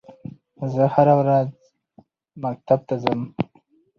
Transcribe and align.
زه 0.73 0.83
هره 0.93 1.13
ورځ 1.19 1.49
مکتب 2.43 2.79
ته 2.87 2.95
ځم 3.03 3.21